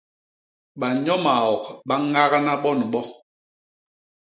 Banyo 0.79 1.15
maok 1.25 1.63
ba 1.87 1.95
ñagna 2.13 2.53
bo 2.61 2.69
ni 2.77 2.85
bo. 2.91 3.01